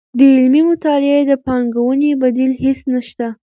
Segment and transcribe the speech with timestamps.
[0.17, 3.27] د علمي مطالعې د پانګوونې بدیل هیڅ نشته.